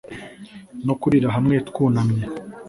no 0.85 0.93
kurira 1.01 1.27
hamwe, 1.35 1.55
twunamye 1.67 2.23